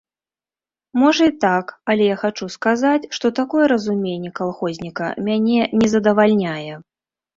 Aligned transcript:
Можа 1.01 1.23
і 1.31 1.33
так, 1.43 1.65
але 1.93 2.03
я 2.07 2.15
хачу 2.23 2.45
сказаць, 2.55 3.01
што 3.17 3.31
такое 3.41 3.65
разуменне 3.75 4.33
калхозніка 4.41 5.13
мяне 5.29 5.61
не 5.83 5.87
задавальняе. 5.97 6.73